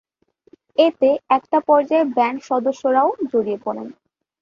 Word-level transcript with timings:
এতে 0.77 1.07
একটা 1.37 1.57
পর্যায়ে 1.67 2.05
ব্যান্ড 2.15 2.39
সদস্যরাও 2.49 3.09
জড়িয়ে 3.31 3.59
পড়েন। 3.65 3.87